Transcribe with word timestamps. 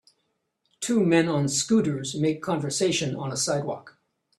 Two 0.79 1.05
men 1.05 1.27
on 1.27 1.47
scooters 1.47 2.15
make 2.15 2.41
conversation 2.41 3.15
on 3.15 3.31
a 3.31 3.37
sidewalk 3.37 3.99